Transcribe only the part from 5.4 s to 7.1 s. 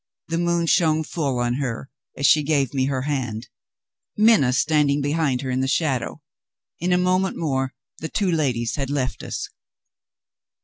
her in the shadow. In a